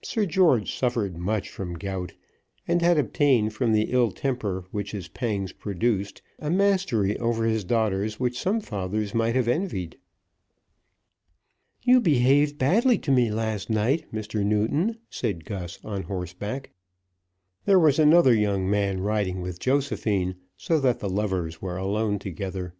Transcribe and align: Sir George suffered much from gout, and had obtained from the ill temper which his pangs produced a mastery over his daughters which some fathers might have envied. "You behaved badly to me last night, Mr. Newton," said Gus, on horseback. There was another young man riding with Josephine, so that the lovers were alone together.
Sir 0.00 0.24
George 0.24 0.74
suffered 0.74 1.18
much 1.18 1.50
from 1.50 1.74
gout, 1.74 2.14
and 2.66 2.80
had 2.80 2.96
obtained 2.96 3.52
from 3.52 3.72
the 3.72 3.92
ill 3.92 4.10
temper 4.10 4.64
which 4.70 4.92
his 4.92 5.06
pangs 5.08 5.52
produced 5.52 6.22
a 6.38 6.48
mastery 6.48 7.18
over 7.18 7.44
his 7.44 7.62
daughters 7.62 8.18
which 8.18 8.38
some 8.40 8.62
fathers 8.62 9.12
might 9.14 9.34
have 9.34 9.48
envied. 9.48 9.98
"You 11.82 12.00
behaved 12.00 12.56
badly 12.56 12.96
to 13.00 13.10
me 13.10 13.30
last 13.30 13.68
night, 13.68 14.06
Mr. 14.14 14.42
Newton," 14.46 14.96
said 15.10 15.44
Gus, 15.44 15.78
on 15.84 16.04
horseback. 16.04 16.70
There 17.66 17.78
was 17.78 17.98
another 17.98 18.32
young 18.34 18.66
man 18.70 19.02
riding 19.02 19.42
with 19.42 19.60
Josephine, 19.60 20.36
so 20.56 20.80
that 20.80 21.00
the 21.00 21.10
lovers 21.10 21.60
were 21.60 21.76
alone 21.76 22.18
together. 22.18 22.72